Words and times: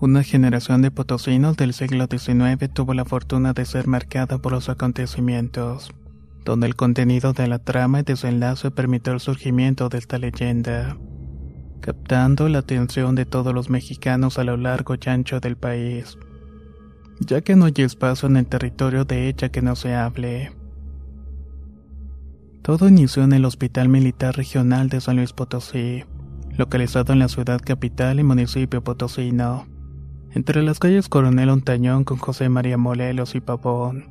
Una 0.00 0.22
generación 0.22 0.80
de 0.80 0.92
potosinos 0.92 1.56
del 1.56 1.74
siglo 1.74 2.06
XIX 2.08 2.72
tuvo 2.72 2.94
la 2.94 3.04
fortuna 3.04 3.52
de 3.52 3.64
ser 3.64 3.88
marcada 3.88 4.38
por 4.38 4.52
los 4.52 4.68
acontecimientos, 4.68 5.90
donde 6.44 6.68
el 6.68 6.76
contenido 6.76 7.32
de 7.32 7.48
la 7.48 7.58
trama 7.58 7.98
y 7.98 8.02
desenlace 8.04 8.70
permitió 8.70 9.12
el 9.12 9.18
surgimiento 9.18 9.88
de 9.88 9.98
esta 9.98 10.18
leyenda, 10.18 10.96
captando 11.80 12.48
la 12.48 12.60
atención 12.60 13.16
de 13.16 13.26
todos 13.26 13.52
los 13.52 13.70
mexicanos 13.70 14.38
a 14.38 14.44
lo 14.44 14.56
largo 14.56 14.94
y 14.94 15.08
ancho 15.08 15.40
del 15.40 15.56
país, 15.56 16.16
ya 17.18 17.40
que 17.40 17.56
no 17.56 17.64
hay 17.64 17.74
espacio 17.78 18.28
en 18.28 18.36
el 18.36 18.46
territorio 18.46 19.04
de 19.04 19.26
ella 19.26 19.48
que 19.48 19.62
no 19.62 19.74
se 19.74 19.96
hable. 19.96 20.52
Todo 22.62 22.86
inició 22.86 23.24
en 23.24 23.32
el 23.32 23.44
Hospital 23.44 23.88
Militar 23.88 24.36
Regional 24.36 24.90
de 24.90 25.00
San 25.00 25.16
Luis 25.16 25.32
Potosí, 25.32 26.04
localizado 26.56 27.12
en 27.12 27.18
la 27.18 27.26
ciudad 27.26 27.60
capital 27.60 28.20
y 28.20 28.22
municipio 28.22 28.84
potosino 28.84 29.66
entre 30.38 30.62
las 30.62 30.78
calles 30.78 31.08
Coronel 31.08 31.48
Ontañón 31.48 32.04
con 32.04 32.16
José 32.16 32.48
María 32.48 32.78
Molelos 32.78 33.34
y 33.34 33.40
Pavón, 33.40 34.04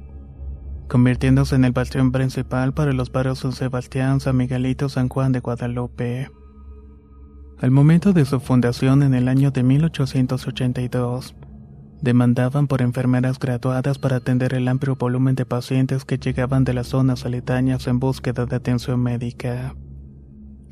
convirtiéndose 0.89 1.55
en 1.55 1.63
el 1.63 1.71
bastión 1.71 2.11
principal 2.11 2.73
para 2.73 2.91
los 2.91 3.13
barrios 3.13 3.39
San 3.39 3.53
Sebastián, 3.53 4.19
San 4.19 4.35
Miguelito, 4.35 4.89
San 4.89 5.07
Juan 5.07 5.31
de 5.31 5.39
Guadalupe. 5.39 6.29
Al 7.61 7.71
momento 7.71 8.11
de 8.11 8.25
su 8.25 8.41
fundación 8.41 9.03
en 9.03 9.13
el 9.13 9.29
año 9.29 9.51
de 9.51 9.63
1882, 9.63 11.33
demandaban 12.01 12.67
por 12.67 12.81
enfermeras 12.81 13.39
graduadas 13.39 13.97
para 13.97 14.17
atender 14.17 14.53
el 14.53 14.67
amplio 14.67 14.97
volumen 14.97 15.35
de 15.35 15.45
pacientes 15.45 16.03
que 16.03 16.17
llegaban 16.17 16.65
de 16.65 16.73
las 16.73 16.87
zonas 16.87 17.25
aledañas 17.25 17.87
en 17.87 17.99
búsqueda 17.99 18.45
de 18.45 18.57
atención 18.57 19.01
médica. 19.01 19.75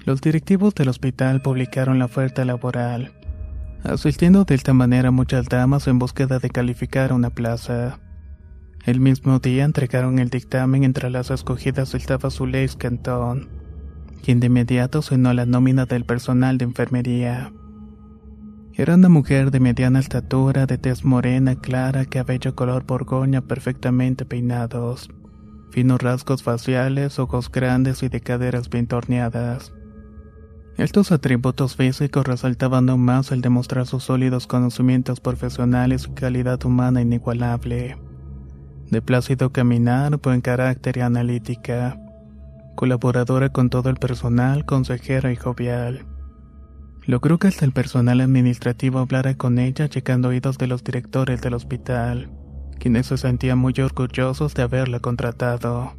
Los 0.04 0.20
directivos 0.20 0.76
del 0.76 0.90
hospital 0.90 1.42
publicaron 1.42 1.98
la 1.98 2.06
oferta 2.06 2.44
laboral, 2.44 3.14
asistiendo 3.86 4.46
de 4.46 4.56
esta 4.56 4.74
manera 4.74 5.12
muchas 5.12 5.48
damas 5.48 5.88
en 5.88 6.00
búsqueda 6.00 6.40
de 6.40 6.50
calificar 6.50 7.14
una 7.14 7.30
plaza. 7.30 8.00
El 8.86 9.00
mismo 9.00 9.40
día 9.40 9.64
entregaron 9.64 10.20
el 10.20 10.30
dictamen 10.30 10.84
entre 10.84 11.10
las 11.10 11.32
escogidas 11.32 11.94
estaba 11.94 12.30
Zuleis 12.30 12.76
Cantón, 12.76 13.50
quien 14.24 14.40
de 14.40 14.48
inmediato 14.48 15.02
sonó 15.02 15.34
la 15.34 15.46
nómina 15.46 15.86
del 15.86 16.06
personal 16.06 16.58
de 16.58 16.66
enfermería. 16.66 17.52
Era 18.74 18.96
una 18.96 19.10
mujer 19.10 19.52
de 19.52 19.60
mediana 19.60 20.00
estatura, 20.00 20.66
de 20.66 20.78
tez 20.78 21.06
morena 21.06 21.56
clara, 21.56 22.06
cabello 22.06 22.56
color 22.56 22.86
borgoña 22.86 23.42
perfectamente 23.42 24.26
peinados, 24.26 25.10
finos 25.72 26.02
rasgos 26.02 26.44
faciales, 26.44 27.18
ojos 27.20 27.52
grandes 27.52 28.04
y 28.04 28.10
de 28.10 28.20
caderas 28.20 28.70
bien 28.70 28.88
torneadas. 28.88 29.75
Estos 30.78 31.14
atributos 31.14 31.78
físicos 31.78 32.28
resaltaban 32.28 32.90
aún 32.90 33.06
más 33.06 33.32
al 33.32 33.40
demostrar 33.40 33.88
sus 33.88 34.04
sólidos 34.04 34.46
conocimientos 34.46 35.22
profesionales 35.22 36.08
y 36.10 36.14
calidad 36.14 36.64
humana 36.66 37.02
inigualable. 37.02 37.98
De 38.92 39.02
plácido 39.02 39.52
caminar, 39.52 40.18
buen 40.18 40.42
carácter 40.42 40.98
y 40.98 41.00
analítica. 41.00 41.98
Colaboradora 42.76 43.50
con 43.50 43.70
todo 43.70 43.90
el 43.90 43.96
personal, 43.96 44.66
consejera 44.66 45.32
y 45.32 45.38
jovial. 45.38 46.06
Logró 47.06 47.40
que 47.40 47.48
hasta 47.48 47.64
el 47.64 47.72
personal 47.72 48.20
administrativo 48.20 49.00
hablara 49.00 49.36
con 49.36 49.60
ella, 49.60 49.86
llegando 49.86 50.28
oídos 50.28 50.58
de 50.58 50.68
los 50.68 50.84
directores 50.84 51.42
del 51.42 51.54
hospital, 51.54 52.32
quienes 52.80 53.06
se 53.06 53.18
sentían 53.18 53.60
muy 53.60 53.74
orgullosos 53.80 54.54
de 54.56 54.64
haberla 54.64 55.00
contratado. 55.00 55.94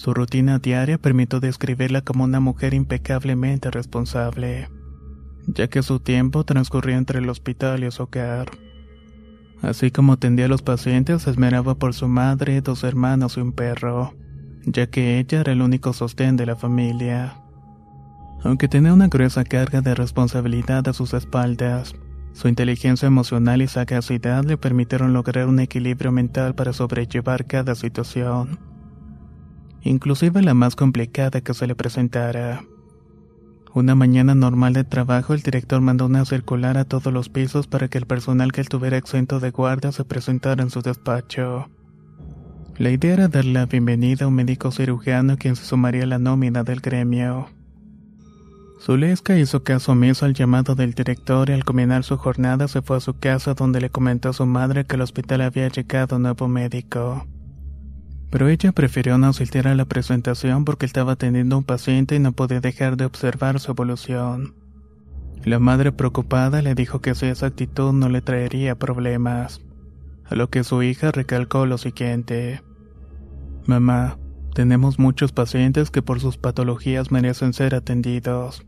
Su 0.00 0.14
rutina 0.14 0.58
diaria 0.58 0.96
permitió 0.96 1.40
describirla 1.40 2.00
como 2.00 2.24
una 2.24 2.40
mujer 2.40 2.72
impecablemente 2.72 3.70
responsable, 3.70 4.70
ya 5.46 5.68
que 5.68 5.82
su 5.82 6.00
tiempo 6.00 6.42
transcurría 6.42 6.96
entre 6.96 7.18
el 7.18 7.28
hospital 7.28 7.84
y 7.84 7.90
su 7.90 8.04
hogar. 8.04 8.48
Así 9.60 9.90
como 9.90 10.14
atendía 10.14 10.46
a 10.46 10.48
los 10.48 10.62
pacientes, 10.62 11.20
se 11.20 11.30
esmeraba 11.30 11.74
por 11.74 11.92
su 11.92 12.08
madre, 12.08 12.62
dos 12.62 12.82
hermanos 12.82 13.36
y 13.36 13.40
un 13.40 13.52
perro, 13.52 14.14
ya 14.64 14.86
que 14.86 15.18
ella 15.18 15.40
era 15.40 15.52
el 15.52 15.60
único 15.60 15.92
sostén 15.92 16.38
de 16.38 16.46
la 16.46 16.56
familia. 16.56 17.36
Aunque 18.42 18.68
tenía 18.68 18.94
una 18.94 19.08
gruesa 19.08 19.44
carga 19.44 19.82
de 19.82 19.94
responsabilidad 19.94 20.88
a 20.88 20.94
sus 20.94 21.12
espaldas, 21.12 21.94
su 22.32 22.48
inteligencia 22.48 23.06
emocional 23.06 23.60
y 23.60 23.68
sagacidad 23.68 24.44
le 24.44 24.56
permitieron 24.56 25.12
lograr 25.12 25.46
un 25.46 25.60
equilibrio 25.60 26.10
mental 26.10 26.54
para 26.54 26.72
sobrellevar 26.72 27.44
cada 27.44 27.74
situación 27.74 28.69
inclusive 29.82 30.42
la 30.42 30.54
más 30.54 30.76
complicada 30.76 31.40
que 31.40 31.54
se 31.54 31.66
le 31.66 31.74
presentara. 31.74 32.62
Una 33.72 33.94
mañana 33.94 34.34
normal 34.34 34.72
de 34.72 34.82
trabajo, 34.82 35.32
el 35.32 35.42
director 35.42 35.80
mandó 35.80 36.06
una 36.06 36.24
circular 36.24 36.76
a 36.76 36.84
todos 36.84 37.12
los 37.12 37.28
pisos 37.28 37.68
para 37.68 37.86
que 37.86 37.98
el 37.98 38.06
personal 38.06 38.50
que 38.50 38.60
estuviera 38.60 38.96
exento 38.96 39.38
de 39.38 39.50
guardia 39.50 39.92
se 39.92 40.04
presentara 40.04 40.62
en 40.62 40.70
su 40.70 40.82
despacho. 40.82 41.68
La 42.78 42.90
idea 42.90 43.14
era 43.14 43.28
darle 43.28 43.52
la 43.52 43.66
bienvenida 43.66 44.24
a 44.24 44.28
un 44.28 44.34
médico 44.34 44.72
cirujano 44.72 45.36
quien 45.36 45.54
se 45.54 45.64
sumaría 45.64 46.02
a 46.02 46.06
la 46.06 46.18
nómina 46.18 46.64
del 46.64 46.80
gremio. 46.80 47.48
Zuleska 48.80 49.38
hizo 49.38 49.62
caso 49.62 49.92
omiso 49.92 50.24
al 50.24 50.34
llamado 50.34 50.74
del 50.74 50.94
director 50.94 51.50
y 51.50 51.52
al 51.52 51.64
culminar 51.64 52.02
su 52.02 52.16
jornada 52.16 52.66
se 52.66 52.82
fue 52.82 52.96
a 52.96 53.00
su 53.00 53.18
casa 53.18 53.54
donde 53.54 53.80
le 53.80 53.90
comentó 53.90 54.30
a 54.30 54.32
su 54.32 54.46
madre 54.46 54.84
que 54.86 54.96
al 54.96 55.02
hospital 55.02 55.42
había 55.42 55.68
llegado 55.68 56.16
un 56.16 56.22
nuevo 56.22 56.48
médico 56.48 57.26
pero 58.30 58.48
ella 58.48 58.72
prefirió 58.72 59.18
no 59.18 59.28
asistir 59.28 59.66
a 59.66 59.74
la 59.74 59.84
presentación 59.84 60.64
porque 60.64 60.86
estaba 60.86 61.16
teniendo 61.16 61.58
un 61.58 61.64
paciente 61.64 62.14
y 62.14 62.20
no 62.20 62.32
podía 62.32 62.60
dejar 62.60 62.96
de 62.96 63.04
observar 63.04 63.58
su 63.58 63.72
evolución. 63.72 64.54
La 65.44 65.58
madre 65.58 65.90
preocupada 65.90 66.62
le 66.62 66.74
dijo 66.74 67.00
que 67.00 67.14
si 67.14 67.26
esa 67.26 67.46
actitud 67.46 67.92
no 67.92 68.08
le 68.08 68.20
traería 68.20 68.78
problemas, 68.78 69.62
a 70.26 70.34
lo 70.36 70.48
que 70.48 70.64
su 70.64 70.82
hija 70.82 71.10
recalcó 71.10 71.66
lo 71.66 71.76
siguiente. 71.76 72.62
Mamá, 73.66 74.18
tenemos 74.54 74.98
muchos 74.98 75.32
pacientes 75.32 75.90
que 75.90 76.02
por 76.02 76.20
sus 76.20 76.36
patologías 76.36 77.10
merecen 77.10 77.52
ser 77.52 77.74
atendidos. 77.74 78.64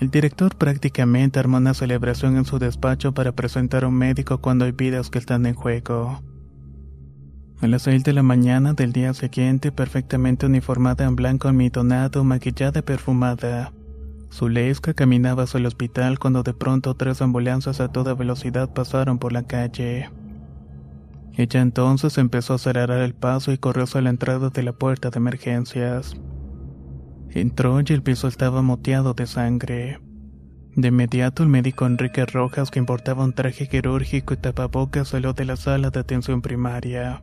El 0.00 0.10
director 0.10 0.56
prácticamente 0.56 1.38
armó 1.38 1.58
una 1.58 1.74
celebración 1.74 2.36
en 2.36 2.44
su 2.44 2.58
despacho 2.58 3.12
para 3.12 3.32
presentar 3.32 3.84
a 3.84 3.88
un 3.88 3.94
médico 3.94 4.38
cuando 4.38 4.64
hay 4.64 4.72
vidas 4.72 5.10
que 5.10 5.18
están 5.18 5.46
en 5.46 5.54
juego. 5.54 6.22
A 7.64 7.66
las 7.66 7.80
seis 7.80 8.04
de 8.04 8.12
la 8.12 8.22
mañana 8.22 8.74
del 8.74 8.92
día 8.92 9.14
siguiente, 9.14 9.72
perfectamente 9.72 10.44
uniformada 10.44 11.06
en 11.06 11.16
blanco 11.16 11.48
almidonado, 11.48 12.22
maquillada 12.22 12.80
y 12.80 12.82
perfumada, 12.82 13.72
Zuleska 14.30 14.92
caminaba 14.92 15.44
hacia 15.44 15.56
el 15.56 15.64
hospital 15.64 16.18
cuando 16.18 16.42
de 16.42 16.52
pronto 16.52 16.94
tres 16.94 17.22
ambulancias 17.22 17.80
a 17.80 17.88
toda 17.88 18.12
velocidad 18.12 18.74
pasaron 18.74 19.18
por 19.18 19.32
la 19.32 19.44
calle. 19.44 20.10
Ella 21.32 21.62
entonces 21.62 22.18
empezó 22.18 22.52
a 22.52 22.56
acelerar 22.56 23.00
el 23.00 23.14
paso 23.14 23.50
y 23.50 23.56
corrió 23.56 23.84
hacia 23.84 24.02
la 24.02 24.10
entrada 24.10 24.50
de 24.50 24.62
la 24.62 24.74
puerta 24.74 25.08
de 25.08 25.16
emergencias. 25.16 26.14
Entró 27.30 27.80
y 27.80 27.92
el 27.94 28.02
piso 28.02 28.28
estaba 28.28 28.60
moteado 28.60 29.14
de 29.14 29.26
sangre. 29.26 30.00
De 30.76 30.88
inmediato 30.88 31.42
el 31.42 31.48
médico 31.48 31.86
Enrique 31.86 32.26
Rojas, 32.26 32.70
que 32.70 32.78
importaba 32.78 33.24
un 33.24 33.32
traje 33.32 33.68
quirúrgico 33.68 34.34
y 34.34 34.36
tapabocas, 34.36 35.08
salió 35.08 35.32
de 35.32 35.46
la 35.46 35.56
sala 35.56 35.88
de 35.88 36.00
atención 36.00 36.42
primaria. 36.42 37.22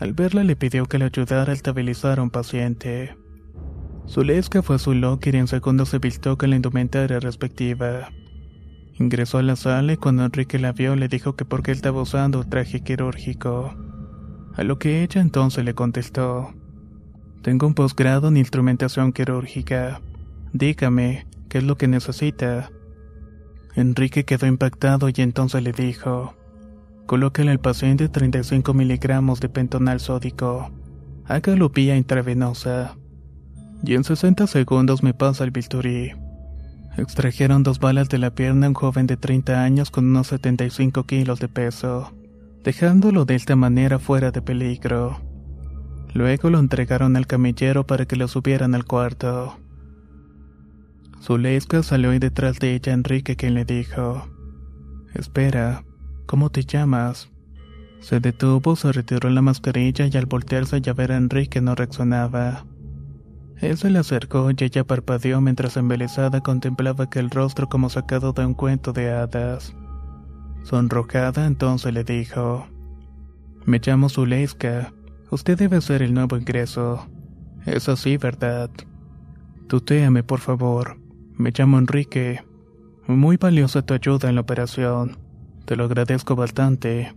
Al 0.00 0.14
verla 0.14 0.44
le 0.44 0.56
pidió 0.56 0.86
que 0.86 0.98
le 0.98 1.04
ayudara 1.04 1.52
a 1.52 1.54
estabilizar 1.54 2.18
a 2.18 2.22
un 2.22 2.30
paciente. 2.30 3.16
Zuleska 4.08 4.62
fue 4.62 4.76
a 4.76 4.78
su 4.78 4.94
locker 4.94 5.34
y 5.34 5.38
en 5.38 5.46
segundos 5.46 5.90
se 5.90 5.98
vistió 5.98 6.38
con 6.38 6.48
la 6.48 6.56
indumentaria 6.56 7.20
respectiva. 7.20 8.08
Ingresó 8.98 9.36
a 9.36 9.42
la 9.42 9.56
sala 9.56 9.92
y 9.92 9.96
cuando 9.98 10.24
Enrique 10.24 10.58
la 10.58 10.72
vio 10.72 10.96
le 10.96 11.08
dijo 11.08 11.36
que 11.36 11.44
por 11.44 11.62
qué 11.62 11.72
estaba 11.72 12.00
usando 12.00 12.42
traje 12.44 12.80
quirúrgico. 12.80 13.74
A 14.54 14.64
lo 14.64 14.78
que 14.78 15.02
ella 15.02 15.20
entonces 15.20 15.66
le 15.66 15.74
contestó, 15.74 16.54
Tengo 17.42 17.66
un 17.66 17.74
posgrado 17.74 18.28
en 18.28 18.38
instrumentación 18.38 19.12
quirúrgica. 19.12 20.00
Dígame, 20.54 21.26
¿qué 21.50 21.58
es 21.58 21.64
lo 21.64 21.76
que 21.76 21.88
necesita? 21.88 22.70
Enrique 23.76 24.24
quedó 24.24 24.46
impactado 24.46 25.10
y 25.10 25.14
entonces 25.18 25.62
le 25.62 25.72
dijo, 25.72 26.34
Colóquele 27.10 27.50
al 27.50 27.58
paciente 27.58 28.08
35 28.08 28.72
miligramos 28.72 29.40
de 29.40 29.48
pentonal 29.48 29.98
sódico. 29.98 30.70
Hágalo 31.26 31.68
vía 31.70 31.96
intravenosa. 31.96 32.96
Y 33.82 33.94
en 33.94 34.04
60 34.04 34.46
segundos 34.46 35.02
me 35.02 35.12
pasa 35.12 35.42
el 35.42 35.50
bisturí. 35.50 36.12
Extrajeron 36.96 37.64
dos 37.64 37.80
balas 37.80 38.08
de 38.10 38.18
la 38.18 38.32
pierna 38.32 38.66
a 38.66 38.68
un 38.68 38.74
joven 38.76 39.08
de 39.08 39.16
30 39.16 39.60
años 39.60 39.90
con 39.90 40.04
unos 40.04 40.28
75 40.28 41.02
kilos 41.02 41.40
de 41.40 41.48
peso, 41.48 42.12
dejándolo 42.62 43.24
de 43.24 43.34
esta 43.34 43.56
manera 43.56 43.98
fuera 43.98 44.30
de 44.30 44.40
peligro. 44.40 45.20
Luego 46.14 46.48
lo 46.48 46.60
entregaron 46.60 47.16
al 47.16 47.26
camillero 47.26 47.88
para 47.88 48.06
que 48.06 48.14
lo 48.14 48.28
subieran 48.28 48.76
al 48.76 48.84
cuarto. 48.84 49.58
Zuleska 51.20 51.82
salió 51.82 52.14
y 52.14 52.20
detrás 52.20 52.60
de 52.60 52.76
ella 52.76 52.92
Enrique 52.92 53.34
quien 53.34 53.54
le 53.54 53.64
dijo, 53.64 54.28
Espera, 55.12 55.82
¿cómo 56.30 56.48
te 56.48 56.62
llamas? 56.62 57.28
Se 57.98 58.20
detuvo, 58.20 58.76
se 58.76 58.92
retiró 58.92 59.28
la 59.30 59.42
mascarilla 59.42 60.06
y 60.06 60.16
al 60.16 60.26
voltearse 60.26 60.80
a 60.88 60.92
ver 60.92 61.10
a 61.10 61.16
Enrique 61.16 61.60
no 61.60 61.74
reaccionaba. 61.74 62.66
Él 63.56 63.76
se 63.76 63.90
le 63.90 63.98
acercó 63.98 64.48
y 64.52 64.54
ella 64.60 64.84
parpadeó 64.84 65.40
mientras 65.40 65.76
embelesada 65.76 66.40
contemplaba 66.40 67.06
aquel 67.06 67.30
rostro 67.30 67.68
como 67.68 67.90
sacado 67.90 68.32
de 68.32 68.46
un 68.46 68.54
cuento 68.54 68.92
de 68.92 69.10
hadas. 69.10 69.74
Sonrojada 70.62 71.46
entonces 71.46 71.92
le 71.92 72.04
dijo, 72.04 72.68
Me 73.66 73.80
llamo 73.84 74.08
Zuleiska, 74.08 74.92
usted 75.32 75.58
debe 75.58 75.80
ser 75.80 76.00
el 76.00 76.14
nuevo 76.14 76.36
ingreso. 76.36 77.08
Es 77.66 77.88
así, 77.88 78.18
¿verdad? 78.18 78.70
Tutéame, 79.66 80.22
por 80.22 80.38
favor. 80.38 80.96
Me 81.36 81.50
llamo 81.50 81.76
Enrique. 81.76 82.44
Muy 83.08 83.36
valiosa 83.36 83.82
tu 83.82 83.94
ayuda 83.94 84.28
en 84.28 84.36
la 84.36 84.42
operación. 84.42 85.29
Te 85.70 85.76
lo 85.76 85.84
agradezco 85.84 86.34
bastante. 86.34 87.14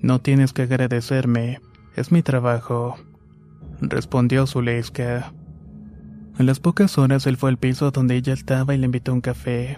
No 0.00 0.18
tienes 0.18 0.54
que 0.54 0.62
agradecerme, 0.62 1.60
es 1.94 2.10
mi 2.10 2.22
trabajo. 2.22 2.96
Respondió 3.82 4.46
Zuleiska. 4.46 5.34
A 6.38 6.42
las 6.42 6.58
pocas 6.58 6.96
horas 6.96 7.26
él 7.26 7.36
fue 7.36 7.50
al 7.50 7.58
piso 7.58 7.90
donde 7.90 8.16
ella 8.16 8.32
estaba 8.32 8.74
y 8.74 8.78
le 8.78 8.86
invitó 8.86 9.12
un 9.12 9.20
café. 9.20 9.76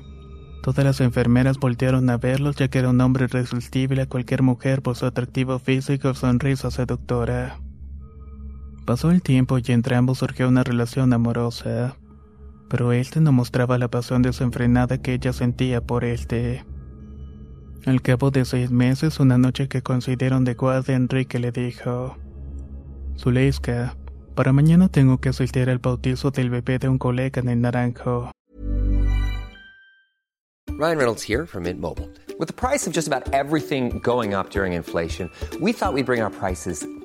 Todas 0.63 0.85
las 0.85 1.01
enfermeras 1.01 1.59
voltearon 1.59 2.09
a 2.09 2.19
verlos 2.19 2.55
ya 2.55 2.69
que 2.69 2.79
era 2.79 2.91
un 2.91 3.01
hombre 3.01 3.25
irresistible 3.25 4.03
a 4.03 4.07
cualquier 4.07 4.43
mujer 4.43 4.81
por 4.81 4.95
su 4.95 5.05
atractivo 5.05 5.59
físico 5.59 6.11
y 6.11 6.15
sonrisa 6.15 6.71
seductora. 6.71 7.59
Pasó 8.87 9.11
el 9.11 9.23
tiempo 9.23 9.59
y 9.59 9.73
entre 9.73 9.97
ambos 9.97 10.19
surgió 10.19 10.47
una 10.47 10.63
relación 10.63 11.13
amorosa, 11.13 11.97
pero 12.71 12.93
este 12.93 13.21
no 13.21 13.33
mostraba 13.33 13.77
la 13.77 13.89
pasión 13.89 14.23
desenfrenada 14.23 14.99
que 14.99 15.15
ella 15.15 15.33
sentía 15.33 15.81
por 15.81 16.05
este. 16.05 16.65
Al 17.87 18.03
cabo 18.03 18.31
de 18.31 18.45
seis 18.45 18.71
meses, 18.71 19.21
una 19.21 19.39
noche 19.39 19.69
que 19.69 19.83
coincidieron 19.83 20.45
de 20.45 20.55
guardia, 20.55 20.97
Enrique 20.97 21.39
le 21.39 21.53
dijo: 21.53 22.17
Zuleiska, 23.17 23.97
Para 24.39 24.53
mañana 24.53 24.89
tengo 24.89 25.19
que 25.19 25.31
asistir 25.31 25.69
al 25.69 25.79
bautizo 25.79 26.31
del 26.31 26.49
bebé 26.49 26.79
de 26.79 26.89
un 26.89 26.99
colega 26.99 27.41
en 27.41 27.49
el 27.49 27.61
Naranjo. 27.61 28.31
Ryan 30.79 30.97
Reynolds 30.97 31.29
here 31.29 31.45
from 31.45 31.65
Mint 31.65 31.81
Mobile. 31.81 32.09
With 32.39 32.47
the 32.47 32.55
price 32.55 32.87
of 32.87 32.93
just 32.93 33.09
about 33.09 33.29
everything 33.33 34.01
going 34.01 34.35
up 34.35 34.51
during 34.51 34.75
inflation, 34.75 35.29
we 35.61 35.73
thought 35.73 35.93
we'd 35.93 36.07
bring 36.07 36.23
our 36.23 36.31
prices 36.31 36.87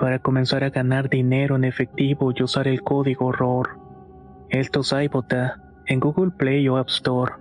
para 0.00 0.18
comenzar 0.18 0.64
a 0.64 0.70
ganar 0.70 1.10
dinero 1.10 1.56
en 1.56 1.64
efectivo 1.64 2.32
y 2.34 2.42
usar 2.42 2.66
el 2.66 2.82
código 2.82 3.32
ROR. 3.32 3.78
Esto 4.48 4.80
es 4.80 4.92
iBota 4.92 5.60
en 5.86 6.00
Google 6.00 6.30
Play 6.30 6.66
o 6.70 6.78
App 6.78 6.88
Store 6.88 7.34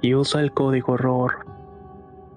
y 0.00 0.14
usa 0.14 0.40
el 0.40 0.52
código 0.52 0.96
ROR. 0.96 1.44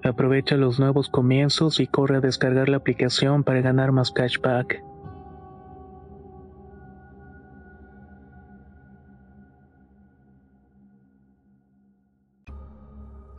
Aprovecha 0.03 0.57
los 0.57 0.79
nuevos 0.79 1.09
comienzos 1.09 1.79
y 1.79 1.85
corre 1.85 2.17
a 2.17 2.21
descargar 2.21 2.69
la 2.69 2.77
aplicación 2.77 3.43
para 3.43 3.61
ganar 3.61 3.91
más 3.91 4.11
cashback. 4.11 4.81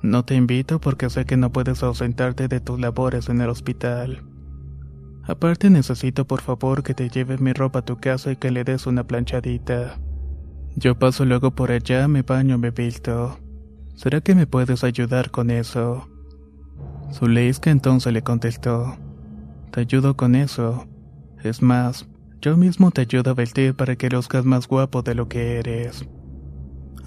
No 0.02 0.24
te 0.24 0.36
invito 0.36 0.80
porque 0.80 1.10
sé 1.10 1.24
que 1.24 1.36
no 1.36 1.50
puedes 1.50 1.82
ausentarte 1.82 2.46
de 2.46 2.60
tus 2.60 2.78
labores 2.78 3.28
en 3.28 3.40
el 3.40 3.50
hospital. 3.50 4.22
Aparte 5.28 5.68
necesito 5.68 6.26
por 6.26 6.40
favor 6.40 6.82
que 6.82 6.94
te 6.94 7.10
lleves 7.10 7.38
mi 7.38 7.52
ropa 7.52 7.80
a 7.80 7.84
tu 7.84 7.98
casa 7.98 8.32
y 8.32 8.36
que 8.36 8.50
le 8.50 8.64
des 8.64 8.86
una 8.86 9.06
planchadita. 9.06 9.98
Yo 10.74 10.98
paso 10.98 11.26
luego 11.26 11.50
por 11.50 11.70
allá, 11.70 12.08
me 12.08 12.22
baño, 12.22 12.56
me 12.56 12.70
visto. 12.70 13.38
¿Será 13.94 14.22
que 14.22 14.34
me 14.34 14.46
puedes 14.46 14.84
ayudar 14.84 15.30
con 15.30 15.50
eso? 15.50 16.08
Zuleika 17.12 17.70
entonces 17.70 18.10
le 18.10 18.22
contestó. 18.22 18.96
Te 19.70 19.80
ayudo 19.80 20.16
con 20.16 20.34
eso. 20.34 20.86
Es 21.44 21.60
más, 21.60 22.08
yo 22.40 22.56
mismo 22.56 22.90
te 22.90 23.02
ayudo 23.02 23.32
a 23.32 23.34
vestir 23.34 23.74
para 23.74 23.96
que 23.96 24.08
luzcas 24.08 24.46
más 24.46 24.66
guapo 24.66 25.02
de 25.02 25.14
lo 25.14 25.28
que 25.28 25.58
eres. 25.58 26.08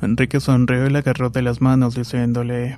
Enrique 0.04 0.40
sonrió 0.40 0.86
y 0.86 0.92
le 0.92 1.00
agarró 1.00 1.32
de 1.32 1.42
las 1.42 1.60
manos 1.60 1.96
diciéndole, 1.96 2.78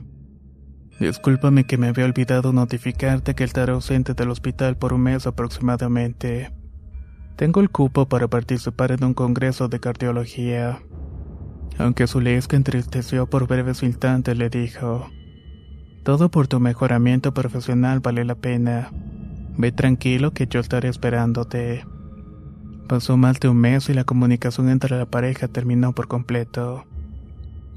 Discúlpame 1.00 1.66
que 1.66 1.78
me 1.78 1.88
había 1.88 2.06
olvidado 2.06 2.54
notificarte 2.54 3.34
que 3.34 3.44
estaré 3.44 3.72
ausente 3.72 4.14
del 4.14 4.30
hospital 4.30 4.78
por 4.78 4.94
un 4.94 5.02
mes 5.02 5.26
aproximadamente. 5.28 6.52
Tengo 7.36 7.62
el 7.62 7.70
cupo 7.70 8.08
para 8.08 8.28
participar 8.28 8.92
en 8.92 9.04
un 9.04 9.14
congreso 9.14 9.68
de 9.68 9.80
cardiología. 9.80 10.82
Aunque 11.80 12.06
Zuleika 12.06 12.56
entristeció 12.56 13.28
por 13.28 13.48
breves 13.48 13.82
instantes, 13.82 14.38
le 14.38 14.50
dijo: 14.50 15.10
Todo 16.04 16.30
por 16.30 16.48
tu 16.48 16.60
mejoramiento 16.60 17.34
profesional 17.34 18.00
vale 18.00 18.24
la 18.24 18.36
pena. 18.36 18.92
Ve 19.58 19.72
tranquilo 19.72 20.32
que 20.32 20.48
yo 20.48 20.60
estaré 20.60 20.90
esperándote. 20.90 21.86
Pasó 22.88 23.18
más 23.18 23.40
de 23.40 23.50
un 23.50 23.58
mes 23.58 23.90
y 23.90 23.94
la 23.94 24.04
comunicación 24.04 24.70
entre 24.70 24.96
la 24.98 25.08
pareja 25.08 25.48
terminó 25.48 25.94
por 25.94 26.08
completo. 26.08 26.86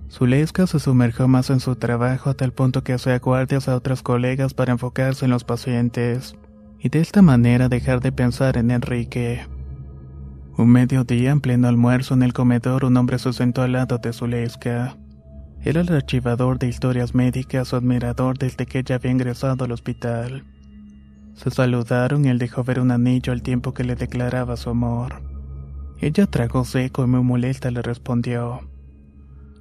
Zuleika 0.09 0.67
se 0.67 0.79
sumergió 0.79 1.27
más 1.29 1.51
en 1.51 1.61
su 1.61 1.77
trabajo 1.77 2.31
a 2.31 2.35
tal 2.35 2.53
punto 2.53 2.85
que 2.85 2.93
hacía 2.93 3.19
guardias 3.19 3.69
a 3.69 3.77
otros 3.77 4.03
colegas 4.03 4.55
para 4.55 4.73
enfocarse 4.73 5.25
en 5.25 5.33
los 5.33 5.45
pacientes, 5.45 6.37
y 6.79 6.89
de 6.89 7.01
esta 7.01 7.23
manera 7.23 7.69
dejar 7.69 8.01
de 8.01 8.13
pensar 8.13 8.57
en 8.57 8.71
Enrique. 8.71 9.47
Un 10.57 10.71
mediodía, 10.71 11.33
en 11.33 11.41
pleno 11.41 11.69
almuerzo 11.69 12.15
en 12.15 12.23
el 12.23 12.33
comedor, 12.33 12.85
un 12.85 12.97
hombre 12.97 13.19
se 13.19 13.33
sentó 13.33 13.63
al 13.63 13.73
lado 13.73 13.99
de 13.99 14.13
Zuleika. 14.13 14.97
Era 15.63 15.81
el 15.81 15.93
archivador 15.93 16.59
de 16.59 16.69
historias 16.69 17.15
médicas 17.15 17.73
o 17.73 17.77
admirador 17.77 18.39
desde 18.39 18.67
que 18.67 18.79
ella 18.79 18.95
había 18.95 19.11
ingresado 19.11 19.65
al 19.65 19.73
hospital. 19.73 20.45
Se 21.35 21.51
saludaron 21.51 22.25
y 22.25 22.29
él 22.29 22.39
dejó 22.39 22.65
ver 22.65 22.81
un 22.81 22.91
anillo 22.91 23.33
al 23.33 23.43
tiempo 23.43 23.75
que 23.75 23.85
le 23.85 23.97
declaraba 23.97 24.57
su 24.57 24.71
amor. 24.71 25.23
Ella 26.01 26.27
tragó 26.27 26.65
seco 26.65 27.05
y 27.05 27.07
muy 27.07 27.23
molesta 27.23 27.71
le 27.71 27.83
respondió. 27.83 28.76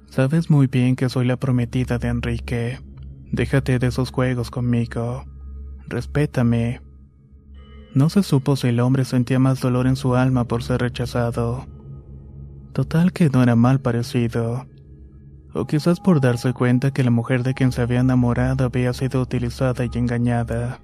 Sabes 0.08 0.50
muy 0.50 0.66
bien 0.66 0.96
que 0.96 1.08
soy 1.08 1.26
la 1.26 1.36
prometida 1.36 1.98
de 1.98 2.08
Enrique. 2.08 2.80
Déjate 3.32 3.78
de 3.78 3.88
esos 3.88 4.10
juegos 4.10 4.50
conmigo. 4.50 5.24
Respétame. 5.88 6.80
No 7.94 8.08
se 8.08 8.22
supo 8.22 8.56
si 8.56 8.68
el 8.68 8.80
hombre 8.80 9.04
sentía 9.04 9.38
más 9.38 9.60
dolor 9.60 9.86
en 9.86 9.96
su 9.96 10.14
alma 10.14 10.44
por 10.44 10.62
ser 10.62 10.80
rechazado. 10.80 11.66
Total 12.72 13.12
que 13.12 13.30
no 13.30 13.42
era 13.42 13.56
mal 13.56 13.80
parecido. 13.80 14.66
O 15.54 15.66
quizás 15.66 16.00
por 16.00 16.20
darse 16.20 16.52
cuenta 16.52 16.90
que 16.90 17.02
la 17.02 17.10
mujer 17.10 17.42
de 17.42 17.54
quien 17.54 17.72
se 17.72 17.80
había 17.80 18.00
enamorado 18.00 18.66
había 18.66 18.92
sido 18.92 19.22
utilizada 19.22 19.84
y 19.84 19.98
engañada. 19.98 20.80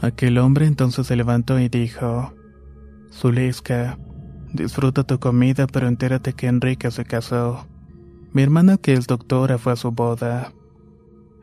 Aquel 0.00 0.38
hombre 0.38 0.66
entonces 0.66 1.06
se 1.06 1.16
levantó 1.16 1.58
y 1.58 1.68
dijo, 1.68 2.32
Zuliska, 3.12 3.98
disfruta 4.52 5.02
tu 5.04 5.18
comida 5.18 5.66
pero 5.66 5.88
entérate 5.88 6.32
que 6.32 6.46
Enrique 6.46 6.90
se 6.90 7.04
casó. 7.04 7.66
Mi 8.32 8.42
hermana, 8.42 8.76
que 8.76 8.92
es 8.92 9.08
doctora, 9.08 9.58
fue 9.58 9.72
a 9.72 9.76
su 9.76 9.90
boda. 9.90 10.52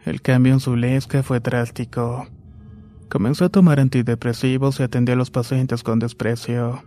El 0.06 0.22
cambio 0.22 0.54
en 0.54 0.62
su 0.62 0.78
lesca 0.78 1.22
fue 1.22 1.42
drástico. 1.42 2.28
Comenzó 3.10 3.46
a 3.46 3.50
tomar 3.50 3.82
antidepresivos 3.82 4.80
y 4.80 4.84
atendió 4.84 5.14
a 5.14 5.18
los 5.18 5.30
pacientes 5.30 5.84
con 5.84 6.00
desprecio. 6.00 6.84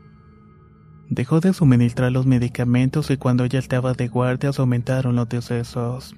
Dejó 1.10 1.40
de 1.40 1.52
suministrar 1.52 2.12
los 2.12 2.24
medicamentos 2.24 3.10
y 3.10 3.18
cuando 3.18 3.44
ella 3.44 3.58
estaba 3.58 3.92
de 3.92 4.08
guardias 4.08 4.58
aumentaron 4.58 5.16
los 5.16 5.28
decesos. 5.28 6.14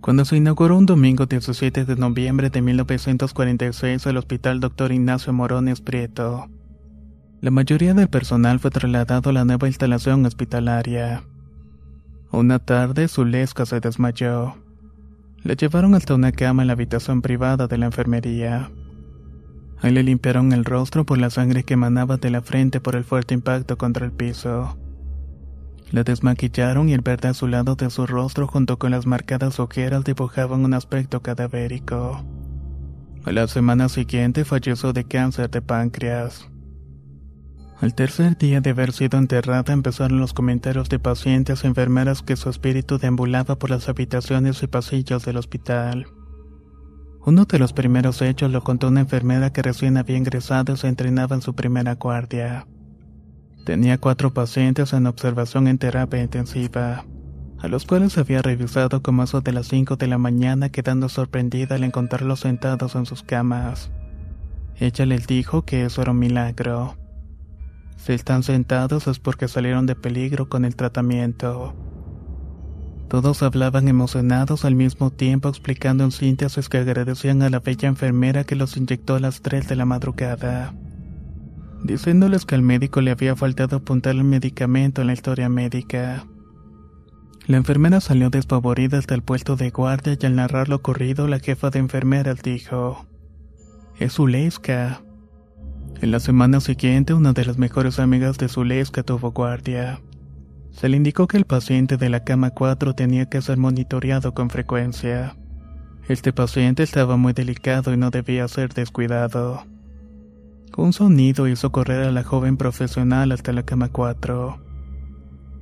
Cuando 0.00 0.24
se 0.24 0.36
inauguró 0.36 0.76
un 0.76 0.86
domingo 0.86 1.26
17 1.26 1.84
de 1.84 1.96
noviembre 1.96 2.50
de 2.50 2.62
1946 2.62 4.06
el 4.06 4.16
Hospital 4.16 4.60
Dr. 4.60 4.92
Ignacio 4.92 5.32
Morones 5.32 5.80
Prieto, 5.80 6.48
la 7.40 7.50
mayoría 7.50 7.94
del 7.94 8.08
personal 8.08 8.58
fue 8.58 8.70
trasladado 8.70 9.30
a 9.30 9.32
la 9.32 9.44
nueva 9.44 9.68
instalación 9.68 10.24
hospitalaria. 10.26 11.22
Una 12.32 12.58
tarde, 12.58 13.08
Zulesca 13.08 13.66
se 13.66 13.80
desmayó. 13.80 14.56
Le 15.42 15.54
llevaron 15.54 15.94
hasta 15.94 16.14
una 16.14 16.32
cama 16.32 16.62
en 16.62 16.66
la 16.66 16.72
habitación 16.72 17.22
privada 17.22 17.66
de 17.68 17.78
la 17.78 17.86
enfermería. 17.86 18.70
Ahí 19.80 19.92
le 19.92 20.02
limpiaron 20.02 20.52
el 20.52 20.64
rostro 20.64 21.04
por 21.04 21.18
la 21.18 21.30
sangre 21.30 21.62
que 21.62 21.74
emanaba 21.74 22.16
de 22.16 22.30
la 22.30 22.42
frente 22.42 22.80
por 22.80 22.96
el 22.96 23.04
fuerte 23.04 23.34
impacto 23.34 23.78
contra 23.78 24.04
el 24.04 24.12
piso. 24.12 24.76
La 25.92 26.02
desmaquillaron 26.02 26.88
y 26.88 26.94
el 26.94 27.00
verde 27.00 27.28
azulado 27.28 27.76
de 27.76 27.90
su 27.90 28.06
rostro 28.06 28.48
junto 28.48 28.78
con 28.78 28.90
las 28.90 29.06
marcadas 29.06 29.60
ojeras 29.60 30.02
dibujaban 30.02 30.64
un 30.64 30.74
aspecto 30.74 31.22
cadavérico. 31.22 32.24
A 33.24 33.32
la 33.32 33.46
semana 33.46 33.88
siguiente 33.88 34.44
falleció 34.44 34.92
de 34.92 35.04
cáncer 35.04 35.50
de 35.50 35.62
páncreas. 35.62 36.48
Al 37.78 37.94
tercer 37.94 38.38
día 38.38 38.62
de 38.62 38.70
haber 38.70 38.92
sido 38.92 39.18
enterrada 39.18 39.74
empezaron 39.74 40.18
los 40.18 40.32
comentarios 40.32 40.88
de 40.88 40.98
pacientes 40.98 41.62
y 41.62 41.66
enfermeras 41.66 42.22
que 42.22 42.36
su 42.36 42.48
espíritu 42.48 42.96
deambulaba 42.96 43.58
por 43.58 43.68
las 43.68 43.90
habitaciones 43.90 44.62
y 44.62 44.66
pasillos 44.66 45.26
del 45.26 45.36
hospital. 45.36 46.06
Uno 47.26 47.44
de 47.44 47.58
los 47.58 47.74
primeros 47.74 48.22
hechos 48.22 48.50
lo 48.50 48.62
contó 48.62 48.88
una 48.88 49.00
enfermera 49.00 49.52
que 49.52 49.60
recién 49.60 49.98
había 49.98 50.16
ingresado 50.16 50.72
y 50.72 50.76
se 50.78 50.88
entrenaba 50.88 51.36
en 51.36 51.42
su 51.42 51.54
primera 51.54 51.96
guardia. 51.96 52.66
Tenía 53.66 53.98
cuatro 53.98 54.32
pacientes 54.32 54.94
en 54.94 55.06
observación 55.06 55.68
en 55.68 55.76
terapia 55.76 56.22
intensiva, 56.22 57.04
a 57.58 57.68
los 57.68 57.84
cuales 57.84 58.16
había 58.16 58.40
revisado 58.40 59.02
como 59.02 59.24
eso 59.24 59.42
de 59.42 59.52
las 59.52 59.68
5 59.68 59.96
de 59.96 60.06
la 60.06 60.18
mañana 60.18 60.70
quedando 60.70 61.10
sorprendida 61.10 61.74
al 61.74 61.84
encontrarlos 61.84 62.40
sentados 62.40 62.94
en 62.94 63.04
sus 63.04 63.22
camas. 63.22 63.90
Ella 64.76 65.04
les 65.04 65.26
dijo 65.26 65.62
que 65.62 65.84
eso 65.84 66.00
era 66.00 66.12
un 66.12 66.20
milagro 66.20 66.96
si 67.96 68.12
están 68.12 68.42
sentados 68.42 69.06
es 69.06 69.18
porque 69.18 69.48
salieron 69.48 69.86
de 69.86 69.94
peligro 69.96 70.48
con 70.48 70.64
el 70.64 70.76
tratamiento. 70.76 71.74
Todos 73.08 73.42
hablaban 73.42 73.86
emocionados 73.86 74.64
al 74.64 74.74
mismo 74.74 75.10
tiempo 75.10 75.48
explicando 75.48 76.04
en 76.04 76.10
síntesis 76.10 76.68
que 76.68 76.78
agradecían 76.78 77.42
a 77.42 77.50
la 77.50 77.60
bella 77.60 77.88
enfermera 77.88 78.44
que 78.44 78.56
los 78.56 78.76
inyectó 78.76 79.14
a 79.14 79.20
las 79.20 79.42
3 79.42 79.68
de 79.68 79.76
la 79.76 79.84
madrugada, 79.84 80.74
diciéndoles 81.84 82.44
que 82.44 82.56
al 82.56 82.62
médico 82.62 83.00
le 83.00 83.12
había 83.12 83.36
faltado 83.36 83.76
apuntar 83.76 84.16
el 84.16 84.24
medicamento 84.24 85.00
en 85.00 85.06
la 85.06 85.12
historia 85.12 85.48
médica. 85.48 86.26
La 87.46 87.58
enfermera 87.58 88.00
salió 88.00 88.28
despavorida 88.28 88.98
hasta 88.98 89.14
el 89.14 89.22
puesto 89.22 89.54
de 89.54 89.70
guardia 89.70 90.18
y 90.20 90.26
al 90.26 90.34
narrar 90.34 90.68
lo 90.68 90.76
ocurrido 90.76 91.28
la 91.28 91.38
jefa 91.38 91.70
de 91.70 91.78
enfermeras 91.78 92.42
dijo, 92.42 93.06
Es 94.00 94.18
Uleska. 94.18 95.05
En 96.02 96.10
la 96.10 96.20
semana 96.20 96.60
siguiente, 96.60 97.14
una 97.14 97.32
de 97.32 97.46
las 97.46 97.56
mejores 97.56 97.98
amigas 97.98 98.36
de 98.36 98.48
Zuleska 98.48 99.02
tuvo 99.02 99.32
guardia. 99.32 100.02
Se 100.70 100.90
le 100.90 100.98
indicó 100.98 101.26
que 101.26 101.38
el 101.38 101.46
paciente 101.46 101.96
de 101.96 102.10
la 102.10 102.22
cama 102.22 102.50
4 102.50 102.94
tenía 102.94 103.30
que 103.30 103.40
ser 103.40 103.56
monitoreado 103.56 104.34
con 104.34 104.50
frecuencia. 104.50 105.36
Este 106.06 106.34
paciente 106.34 106.82
estaba 106.82 107.16
muy 107.16 107.32
delicado 107.32 107.94
y 107.94 107.96
no 107.96 108.10
debía 108.10 108.46
ser 108.46 108.74
descuidado. 108.74 109.64
Un 110.76 110.92
sonido 110.92 111.48
hizo 111.48 111.72
correr 111.72 112.02
a 112.06 112.12
la 112.12 112.22
joven 112.22 112.58
profesional 112.58 113.32
hasta 113.32 113.54
la 113.54 113.62
cama 113.62 113.88
4. 113.88 114.58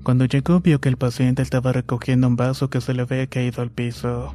Cuando 0.03 0.25
llegó 0.25 0.59
vio 0.59 0.81
que 0.81 0.89
el 0.89 0.97
paciente 0.97 1.43
estaba 1.43 1.73
recogiendo 1.73 2.27
un 2.27 2.35
vaso 2.35 2.71
que 2.71 2.81
se 2.81 2.93
le 2.93 3.03
había 3.03 3.29
caído 3.29 3.63
al 3.63 3.71
piso. 3.71 4.35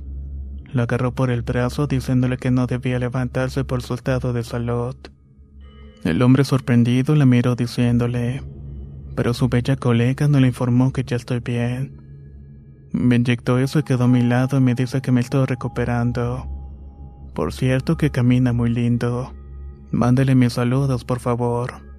Lo 0.71 0.83
agarró 0.83 1.13
por 1.13 1.29
el 1.29 1.41
brazo 1.41 1.87
diciéndole 1.87 2.37
que 2.37 2.51
no 2.51 2.67
debía 2.67 2.99
levantarse 2.99 3.65
por 3.65 3.83
su 3.83 3.95
estado 3.95 4.31
de 4.31 4.45
salud. 4.45 4.95
El 6.03 6.21
hombre 6.21 6.45
sorprendido 6.45 7.15
la 7.15 7.25
miró 7.25 7.55
diciéndole, 7.55 8.41
pero 9.15 9.33
su 9.33 9.49
bella 9.49 9.75
colega 9.75 10.27
no 10.27 10.39
le 10.39 10.47
informó 10.47 10.93
que 10.93 11.03
ya 11.03 11.17
estoy 11.17 11.39
bien. 11.39 12.01
Me 12.91 13.17
inyectó 13.17 13.59
eso 13.59 13.79
y 13.79 13.83
quedó 13.83 14.05
a 14.05 14.07
mi 14.07 14.23
lado 14.23 14.57
y 14.57 14.61
me 14.61 14.75
dice 14.75 15.01
que 15.01 15.11
me 15.11 15.21
estoy 15.21 15.45
recuperando. 15.45 16.47
Por 17.35 17.53
cierto 17.53 17.97
que 17.97 18.11
camina 18.11 18.53
muy 18.53 18.69
lindo. 18.69 19.33
Mándele 19.91 20.35
mis 20.35 20.53
saludos, 20.53 21.03
por 21.03 21.19
favor. 21.19 21.89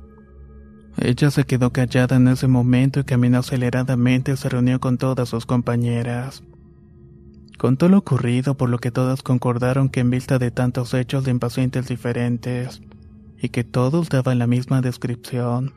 Ella 0.97 1.30
se 1.30 1.45
quedó 1.45 1.73
callada 1.73 2.16
en 2.16 2.28
ese 2.28 2.49
momento 2.49 3.00
y 3.00 3.04
caminó 3.04 3.38
aceleradamente 3.38 4.33
y 4.33 4.37
se 4.37 4.49
reunió 4.49 4.80
con 4.80 4.99
todas 4.99 5.28
sus 5.28 5.47
compañeras. 5.47 6.42
Contó 7.59 7.88
lo 7.88 7.99
ocurrido 7.99 8.57
por 8.57 8.71
lo 8.71 8.78
que 8.78 8.90
todas 8.90 9.23
concordaron 9.23 9.90
que 9.90 10.00
en 10.00 10.11
vista 10.11 10.38
de 10.38 10.50
tantos 10.50 10.95
hechos 10.95 11.25
de 11.25 11.30
impacientes 11.30 11.88
diferentes, 11.88 12.80
y 13.40 13.49
que 13.49 13.64
todos 13.64 14.09
daban 14.09 14.38
la 14.38 14.47
misma 14.47 14.80
descripción, 14.80 15.75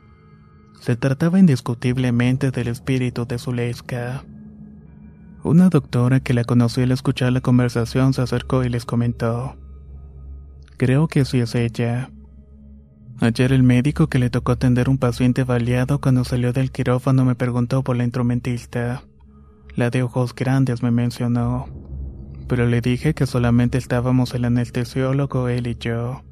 se 0.80 0.96
trataba 0.96 1.38
indiscutiblemente 1.38 2.50
del 2.50 2.68
espíritu 2.68 3.26
de 3.26 3.38
Zuleika. 3.38 4.24
Una 5.42 5.68
doctora 5.68 6.20
que 6.20 6.34
la 6.34 6.44
conoció 6.44 6.84
al 6.84 6.92
escuchar 6.92 7.32
la 7.32 7.40
conversación 7.40 8.12
se 8.12 8.22
acercó 8.22 8.64
y 8.64 8.68
les 8.68 8.84
comentó. 8.84 9.56
Creo 10.76 11.08
que 11.08 11.24
sí 11.24 11.40
es 11.40 11.54
ella. 11.54 12.10
Ayer 13.20 13.52
el 13.52 13.62
médico 13.62 14.08
que 14.08 14.18
le 14.18 14.28
tocó 14.28 14.52
atender 14.52 14.88
un 14.88 14.98
paciente 14.98 15.44
baleado 15.44 16.00
cuando 16.00 16.24
salió 16.24 16.52
del 16.52 16.72
quirófano 16.72 17.24
me 17.24 17.34
preguntó 17.34 17.82
por 17.82 17.96
la 17.96 18.04
instrumentista. 18.04 19.04
La 19.76 19.90
de 19.90 20.02
ojos 20.02 20.34
grandes 20.34 20.82
me 20.82 20.90
mencionó. 20.90 21.66
Pero 22.48 22.66
le 22.66 22.80
dije 22.80 23.14
que 23.14 23.26
solamente 23.26 23.78
estábamos 23.78 24.34
el 24.34 24.44
anestesiólogo, 24.44 25.48
él 25.48 25.66
y 25.66 25.76
yo. 25.76 26.22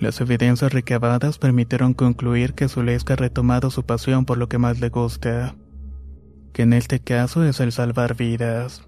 Las 0.00 0.20
evidencias 0.20 0.72
recabadas 0.72 1.38
permitieron 1.38 1.92
concluir 1.92 2.54
que 2.54 2.68
Zuleika 2.68 3.14
ha 3.14 3.16
retomado 3.16 3.70
su 3.70 3.84
pasión 3.84 4.24
por 4.24 4.38
lo 4.38 4.48
que 4.48 4.58
más 4.58 4.78
le 4.80 4.90
gusta, 4.90 5.56
que 6.52 6.62
en 6.62 6.72
este 6.72 7.00
caso 7.00 7.44
es 7.44 7.58
el 7.58 7.72
salvar 7.72 8.16
vidas. 8.16 8.87